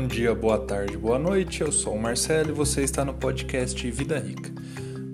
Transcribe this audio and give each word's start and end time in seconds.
Bom 0.00 0.06
dia, 0.06 0.34
boa 0.34 0.58
tarde, 0.58 0.96
boa 0.96 1.18
noite. 1.18 1.60
Eu 1.60 1.70
sou 1.70 1.94
o 1.94 2.00
Marcelo 2.00 2.48
e 2.48 2.52
você 2.52 2.82
está 2.82 3.04
no 3.04 3.12
podcast 3.12 3.90
Vida 3.90 4.18
Rica. 4.18 4.50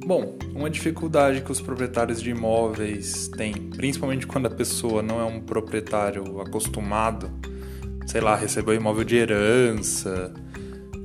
Bom, 0.06 0.38
uma 0.54 0.71
dificuldade 0.71 1.40
que 1.40 1.51
os 1.51 1.61
proprietários 1.61 2.22
de 2.22 2.31
imóveis 2.31 3.27
têm, 3.27 3.53
principalmente 3.53 4.28
quando 4.28 4.46
a 4.46 4.51
pessoa 4.51 5.03
não 5.03 5.21
é 5.21 5.24
um 5.24 5.41
proprietário 5.41 6.41
acostumado, 6.41 7.28
sei 8.06 8.21
lá, 8.21 8.37
recebeu 8.37 8.74
imóvel 8.74 9.03
de 9.03 9.17
herança, 9.17 10.33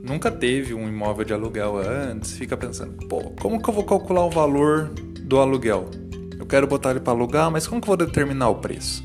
nunca 0.04 0.30
teve 0.30 0.76
um 0.76 0.88
imóvel 0.88 1.26
de 1.26 1.34
aluguel 1.34 1.80
antes, 1.80 2.34
fica 2.34 2.56
pensando, 2.56 3.08
pô, 3.08 3.32
como 3.42 3.60
que 3.60 3.68
eu 3.68 3.74
vou 3.74 3.84
calcular 3.84 4.24
o 4.24 4.30
valor 4.30 4.90
do 5.24 5.40
aluguel? 5.40 5.90
Eu 6.38 6.46
quero 6.46 6.68
botar 6.68 6.92
ele 6.92 7.00
para 7.00 7.14
alugar, 7.14 7.50
mas 7.50 7.66
como 7.66 7.82
que 7.82 7.86
eu 7.90 7.98
vou 7.98 8.06
determinar 8.06 8.50
o 8.50 8.56
preço? 8.58 9.04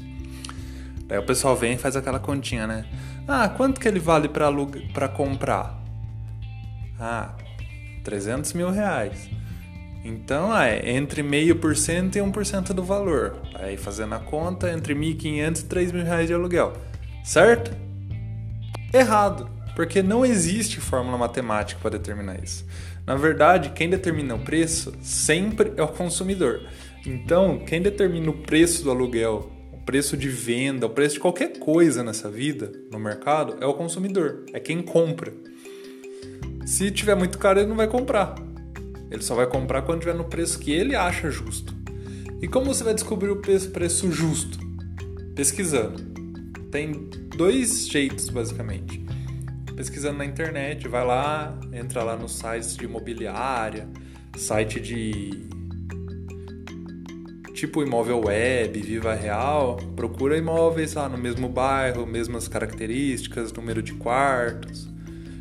Daí 1.06 1.18
o 1.18 1.24
pessoal 1.24 1.56
vem 1.56 1.74
e 1.74 1.78
faz 1.78 1.96
aquela 1.96 2.18
continha, 2.18 2.66
né? 2.66 2.84
Ah, 3.28 3.48
quanto 3.48 3.80
que 3.80 3.88
ele 3.88 3.98
vale 3.98 4.28
para 4.28 5.08
comprar? 5.08 5.82
Ah, 6.98 7.34
300 8.04 8.52
mil 8.52 8.70
reais. 8.70 9.28
Então, 10.04 10.52
ah, 10.52 10.66
é 10.66 10.92
entre 10.92 11.22
meio 11.22 11.56
por 11.56 11.74
cento 11.76 12.16
e 12.16 12.20
1% 12.20 12.72
do 12.72 12.84
valor. 12.84 13.36
Aí, 13.54 13.76
fazendo 13.76 14.14
a 14.14 14.20
conta, 14.20 14.70
entre 14.70 14.94
1.500 14.94 15.60
e 15.60 15.64
3 15.64 15.92
mil 15.92 16.04
reais 16.04 16.28
de 16.28 16.34
aluguel. 16.34 16.74
Certo? 17.24 17.76
Errado, 18.94 19.50
porque 19.74 20.04
não 20.04 20.24
existe 20.24 20.80
fórmula 20.80 21.18
matemática 21.18 21.80
para 21.80 21.98
determinar 21.98 22.38
isso. 22.40 22.64
Na 23.04 23.16
verdade, 23.16 23.70
quem 23.70 23.90
determina 23.90 24.36
o 24.36 24.38
preço 24.38 24.94
sempre 25.02 25.72
é 25.76 25.82
o 25.82 25.88
consumidor. 25.88 26.60
Então, 27.04 27.58
quem 27.58 27.82
determina 27.82 28.30
o 28.30 28.38
preço 28.42 28.84
do 28.84 28.90
aluguel 28.92 29.50
preço 29.86 30.16
de 30.16 30.28
venda, 30.28 30.84
o 30.84 30.90
preço 30.90 31.14
de 31.14 31.20
qualquer 31.20 31.60
coisa 31.60 32.02
nessa 32.02 32.28
vida, 32.28 32.72
no 32.90 32.98
mercado, 32.98 33.56
é 33.60 33.66
o 33.66 33.72
consumidor, 33.72 34.44
é 34.52 34.58
quem 34.58 34.82
compra. 34.82 35.32
Se 36.66 36.90
tiver 36.90 37.14
muito 37.14 37.38
caro, 37.38 37.60
ele 37.60 37.68
não 37.68 37.76
vai 37.76 37.86
comprar. 37.86 38.34
Ele 39.08 39.22
só 39.22 39.36
vai 39.36 39.46
comprar 39.46 39.82
quando 39.82 40.00
tiver 40.00 40.16
no 40.16 40.24
preço 40.24 40.58
que 40.58 40.72
ele 40.72 40.96
acha 40.96 41.30
justo. 41.30 41.72
E 42.42 42.48
como 42.48 42.66
você 42.66 42.82
vai 42.82 42.92
descobrir 42.92 43.30
o 43.30 43.36
preço, 43.36 44.10
justo? 44.10 44.58
Pesquisando. 45.36 46.02
Tem 46.72 47.08
dois 47.36 47.86
jeitos, 47.86 48.28
basicamente. 48.28 49.06
Pesquisando 49.76 50.18
na 50.18 50.24
internet, 50.24 50.88
vai 50.88 51.06
lá, 51.06 51.56
entra 51.72 52.02
lá 52.02 52.16
nos 52.16 52.32
sites 52.32 52.76
de 52.76 52.84
imobiliária, 52.84 53.88
site 54.36 54.80
de 54.80 55.46
tipo 57.56 57.82
imóvel 57.82 58.20
web, 58.20 58.78
Viva 58.80 59.14
Real, 59.14 59.78
procura 59.96 60.36
imóveis 60.36 60.92
lá 60.92 61.08
no 61.08 61.16
mesmo 61.16 61.48
bairro, 61.48 62.06
mesmas 62.06 62.46
características, 62.46 63.50
número 63.50 63.82
de 63.82 63.94
quartos. 63.94 64.86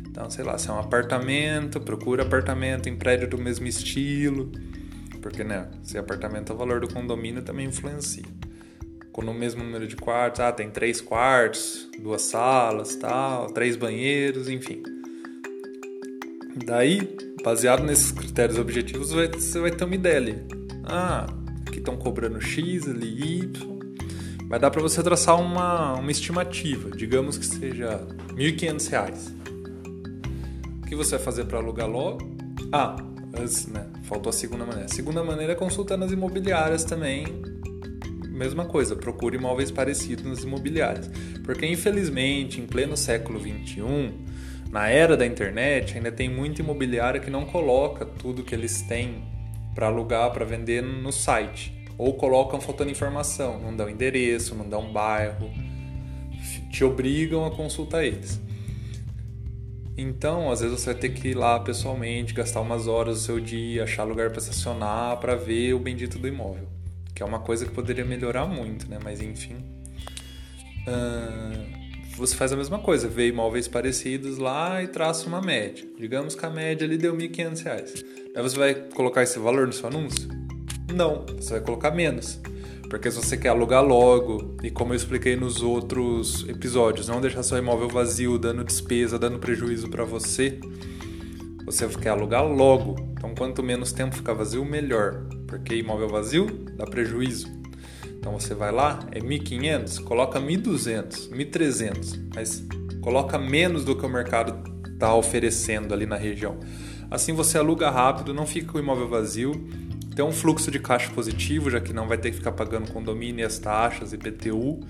Então, 0.08 0.30
sei 0.30 0.42
lá, 0.42 0.56
se 0.56 0.70
é 0.70 0.72
um 0.72 0.78
apartamento, 0.78 1.78
procura 1.78 2.22
apartamento 2.22 2.88
em 2.88 2.96
prédio 2.96 3.28
do 3.28 3.36
mesmo 3.36 3.66
estilo. 3.66 4.50
Porque, 5.20 5.44
né, 5.44 5.68
se 5.82 5.98
é 5.98 6.00
apartamento, 6.00 6.54
o 6.54 6.56
valor 6.56 6.80
do 6.80 6.88
condomínio 6.88 7.42
também 7.42 7.66
influencia. 7.66 8.24
Com 9.12 9.20
o 9.22 9.34
mesmo 9.34 9.62
número 9.62 9.86
de 9.86 9.94
quartos, 9.94 10.40
ah, 10.40 10.50
tem 10.50 10.70
três 10.70 11.02
quartos, 11.02 11.86
duas 11.98 12.22
salas, 12.22 12.96
tal, 12.96 13.48
três 13.48 13.76
banheiros, 13.76 14.48
enfim. 14.48 14.82
Daí, 16.64 17.14
baseado 17.44 17.84
nesses 17.84 18.10
critérios 18.10 18.58
objetivos, 18.58 19.12
você 19.12 19.58
vai 19.60 19.70
ter 19.70 19.84
uma 19.84 19.94
ideia 19.94 20.16
ali. 20.16 20.38
Ah, 20.84 21.26
que 21.70 21.78
estão 21.78 21.96
cobrando 21.96 22.40
X 22.40 22.88
ali, 22.88 23.40
Y. 23.40 23.76
Vai 24.48 24.60
dar 24.60 24.70
para 24.70 24.80
você 24.80 25.02
traçar 25.02 25.40
uma, 25.40 25.94
uma 25.94 26.10
estimativa, 26.10 26.90
digamos 26.96 27.36
que 27.36 27.44
seja 27.44 28.06
R$ 28.36 28.52
1.500. 28.52 29.32
O 30.82 30.86
que 30.86 30.94
você 30.94 31.16
vai 31.16 31.24
fazer 31.24 31.44
para 31.46 31.58
alugar 31.58 31.88
logo? 31.88 32.36
Ah, 32.72 32.96
né? 33.68 33.86
Faltou 34.04 34.30
a 34.30 34.32
segunda 34.32 34.64
maneira. 34.64 34.86
A 34.86 34.88
segunda 34.88 35.22
maneira 35.22 35.52
é 35.52 35.56
consultar 35.56 35.96
nas 35.96 36.12
imobiliárias 36.12 36.84
também. 36.84 37.26
Mesma 38.28 38.66
coisa, 38.66 38.94
procure 38.94 39.36
imóveis 39.36 39.70
parecidos 39.70 40.24
nas 40.24 40.42
imobiliárias. 40.44 41.10
Porque 41.44 41.66
infelizmente, 41.66 42.60
em 42.60 42.66
pleno 42.66 42.96
século 42.96 43.40
XXI, 43.40 44.14
na 44.70 44.88
era 44.88 45.16
da 45.16 45.26
internet, 45.26 45.96
ainda 45.96 46.12
tem 46.12 46.28
muita 46.28 46.60
imobiliária 46.62 47.20
que 47.20 47.30
não 47.30 47.44
coloca 47.44 48.04
tudo 48.04 48.42
que 48.42 48.54
eles 48.54 48.82
têm 48.82 49.24
para 49.76 49.88
alugar, 49.88 50.32
para 50.32 50.44
vender 50.44 50.82
no 50.82 51.12
site. 51.12 51.72
Ou 51.98 52.14
colocam 52.14 52.60
faltando 52.60 52.90
informação, 52.90 53.60
não 53.60 53.76
dão 53.76 53.88
endereço, 53.88 54.54
não 54.54 54.68
dão 54.68 54.90
bairro, 54.90 55.50
te 56.70 56.82
obrigam 56.82 57.44
a 57.44 57.50
consultar 57.50 58.04
eles. 58.04 58.40
Então, 59.96 60.50
às 60.50 60.60
vezes 60.60 60.80
você 60.80 60.92
vai 60.92 61.00
ter 61.00 61.08
que 61.10 61.28
ir 61.28 61.34
lá 61.34 61.60
pessoalmente, 61.60 62.34
gastar 62.34 62.60
umas 62.60 62.86
horas 62.86 63.18
do 63.18 63.20
seu 63.22 63.40
dia, 63.40 63.84
achar 63.84 64.04
lugar 64.04 64.30
para 64.30 64.38
estacionar, 64.38 65.18
para 65.18 65.34
ver 65.34 65.74
o 65.74 65.78
bendito 65.78 66.18
do 66.18 66.26
imóvel. 66.26 66.68
Que 67.14 67.22
é 67.22 67.26
uma 67.26 67.38
coisa 67.38 67.64
que 67.64 67.72
poderia 67.72 68.04
melhorar 68.04 68.46
muito, 68.46 68.88
né? 68.90 68.98
Mas 69.02 69.22
enfim. 69.22 69.56
Uh, 70.86 71.75
você 72.16 72.34
faz 72.34 72.52
a 72.52 72.56
mesma 72.56 72.78
coisa, 72.78 73.06
vê 73.08 73.28
imóveis 73.28 73.68
parecidos 73.68 74.38
lá 74.38 74.82
e 74.82 74.88
traça 74.88 75.26
uma 75.26 75.42
média. 75.42 75.84
Digamos 75.98 76.34
que 76.34 76.46
a 76.46 76.50
média 76.50 76.86
ali 76.86 76.96
deu 76.96 77.14
R$ 77.14 77.28
1.500. 77.28 78.04
Aí 78.34 78.42
você 78.42 78.58
vai 78.58 78.74
colocar 78.74 79.22
esse 79.22 79.38
valor 79.38 79.66
no 79.66 79.72
seu 79.72 79.88
anúncio? 79.88 80.28
Não, 80.94 81.26
você 81.38 81.52
vai 81.52 81.60
colocar 81.60 81.90
menos. 81.90 82.40
Porque 82.88 83.10
se 83.10 83.16
você 83.16 83.36
quer 83.36 83.48
alugar 83.48 83.84
logo, 83.84 84.56
e 84.62 84.70
como 84.70 84.92
eu 84.92 84.96
expliquei 84.96 85.36
nos 85.36 85.62
outros 85.62 86.48
episódios, 86.48 87.08
não 87.08 87.20
deixar 87.20 87.42
seu 87.42 87.58
imóvel 87.58 87.88
vazio, 87.88 88.38
dando 88.38 88.64
despesa, 88.64 89.18
dando 89.18 89.38
prejuízo 89.38 89.88
para 89.88 90.04
você, 90.04 90.58
você 91.64 91.88
quer 91.88 92.10
alugar 92.10 92.46
logo. 92.46 92.94
Então, 93.12 93.34
quanto 93.34 93.62
menos 93.62 93.92
tempo 93.92 94.14
ficar 94.14 94.34
vazio, 94.34 94.64
melhor. 94.64 95.26
Porque 95.48 95.74
imóvel 95.74 96.08
vazio 96.08 96.46
dá 96.76 96.86
prejuízo. 96.86 97.55
Então 98.26 98.40
você 98.40 98.54
vai 98.54 98.72
lá, 98.72 99.06
é 99.12 99.20
1.500, 99.20 100.02
coloca 100.02 100.40
1.200, 100.40 101.30
1.300, 101.30 102.32
mas 102.34 102.66
coloca 103.00 103.38
menos 103.38 103.84
do 103.84 103.94
que 103.94 104.04
o 104.04 104.08
mercado 104.08 104.68
está 104.92 105.14
oferecendo 105.14 105.94
ali 105.94 106.06
na 106.06 106.16
região. 106.16 106.58
Assim 107.08 107.32
você 107.32 107.56
aluga 107.56 107.88
rápido, 107.88 108.34
não 108.34 108.44
fica 108.44 108.72
com 108.72 108.78
o 108.78 108.80
imóvel 108.80 109.08
vazio, 109.08 109.52
tem 110.16 110.24
um 110.24 110.32
fluxo 110.32 110.72
de 110.72 110.80
caixa 110.80 111.08
positivo, 111.12 111.70
já 111.70 111.80
que 111.80 111.92
não 111.92 112.08
vai 112.08 112.18
ter 112.18 112.32
que 112.32 112.38
ficar 112.38 112.50
pagando 112.50 112.90
condomínio 112.90 113.42
e 113.42 113.46
as 113.46 113.60
taxas, 113.60 114.12
IPTU. 114.12 114.80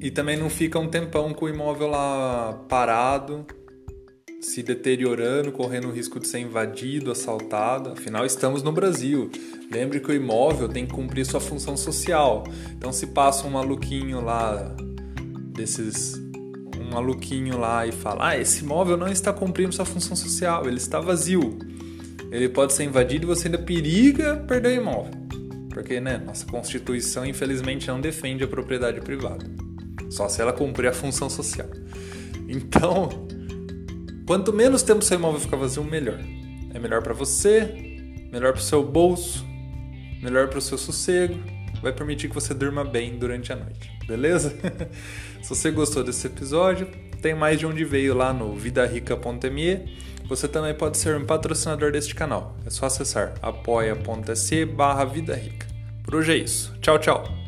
E 0.00 0.12
também 0.12 0.36
não 0.36 0.48
fica 0.48 0.78
um 0.78 0.86
tempão 0.86 1.34
com 1.34 1.46
o 1.46 1.48
imóvel 1.48 1.88
lá 1.88 2.52
parado, 2.68 3.44
se 4.40 4.62
deteriorando, 4.62 5.52
correndo 5.52 5.88
o 5.88 5.92
risco 5.92 6.18
de 6.18 6.26
ser 6.26 6.38
invadido, 6.38 7.12
assaltado. 7.12 7.90
Afinal, 7.90 8.24
estamos 8.24 8.62
no 8.62 8.72
Brasil. 8.72 9.30
Lembre 9.70 10.00
que 10.00 10.10
o 10.10 10.14
imóvel 10.14 10.68
tem 10.68 10.86
que 10.86 10.94
cumprir 10.94 11.26
sua 11.26 11.40
função 11.40 11.76
social. 11.76 12.44
Então, 12.72 12.90
se 12.90 13.08
passa 13.08 13.46
um 13.46 13.50
maluquinho 13.50 14.20
lá, 14.22 14.74
desses. 15.54 16.14
Um 16.80 16.94
maluquinho 16.94 17.58
lá 17.58 17.86
e 17.86 17.92
fala: 17.92 18.30
Ah, 18.30 18.38
esse 18.38 18.64
imóvel 18.64 18.96
não 18.96 19.08
está 19.08 19.32
cumprindo 19.32 19.74
sua 19.74 19.84
função 19.84 20.16
social, 20.16 20.66
ele 20.66 20.78
está 20.78 20.98
vazio. 20.98 21.58
Ele 22.32 22.48
pode 22.48 22.72
ser 22.72 22.84
invadido 22.84 23.26
e 23.26 23.28
você 23.28 23.48
ainda 23.48 23.58
periga 23.58 24.36
perder 24.48 24.78
o 24.78 24.80
imóvel. 24.80 25.12
Porque, 25.68 26.00
né, 26.00 26.18
nossa 26.18 26.46
Constituição, 26.46 27.26
infelizmente, 27.26 27.88
não 27.88 28.00
defende 28.00 28.42
a 28.42 28.48
propriedade 28.48 29.00
privada. 29.00 29.44
Só 30.08 30.28
se 30.28 30.40
ela 30.40 30.52
cumprir 30.52 30.88
a 30.88 30.92
função 30.92 31.28
social. 31.28 31.68
Então, 32.48 33.28
Quanto 34.30 34.52
menos 34.52 34.84
tempo 34.84 35.02
seu 35.02 35.18
imóvel 35.18 35.40
ficar 35.40 35.56
vazio, 35.56 35.82
melhor. 35.82 36.20
É 36.72 36.78
melhor 36.78 37.02
para 37.02 37.12
você, 37.12 37.62
melhor 38.30 38.52
para 38.52 38.60
o 38.60 38.62
seu 38.62 38.80
bolso, 38.80 39.44
melhor 40.22 40.46
para 40.46 40.60
o 40.60 40.62
seu 40.62 40.78
sossego. 40.78 41.34
Vai 41.82 41.92
permitir 41.92 42.28
que 42.28 42.34
você 42.36 42.54
durma 42.54 42.84
bem 42.84 43.18
durante 43.18 43.52
a 43.52 43.56
noite, 43.56 43.90
beleza? 44.06 44.56
Se 45.42 45.48
você 45.48 45.72
gostou 45.72 46.04
desse 46.04 46.28
episódio, 46.28 46.86
tem 47.20 47.34
mais 47.34 47.58
de 47.58 47.66
onde 47.66 47.84
veio 47.84 48.14
lá 48.14 48.32
no 48.32 48.54
vidarica.me. 48.54 49.96
Você 50.28 50.46
também 50.46 50.74
pode 50.76 50.96
ser 50.96 51.16
um 51.16 51.26
patrocinador 51.26 51.90
deste 51.90 52.14
canal. 52.14 52.56
É 52.64 52.70
só 52.70 52.86
acessar 52.86 53.34
apoia.se 53.42 54.64
barra. 54.64 55.10
Por 56.04 56.14
hoje 56.14 56.30
é 56.30 56.36
isso. 56.36 56.72
Tchau, 56.80 57.00
tchau. 57.00 57.39